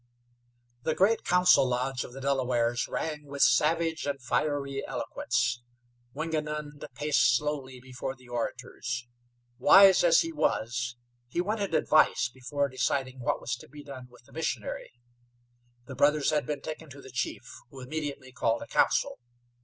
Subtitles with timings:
[0.81, 5.61] The great council lodge of the Delawares rang with savage and fiery eloquence.
[6.15, 9.07] Wingenund paced slowly before the orators.
[9.59, 10.95] Wise as he was,
[11.27, 14.91] he wanted advice before deciding what was to be done with the missionary.
[15.85, 19.19] The brothers had been taken to the chief, who immediately called a council.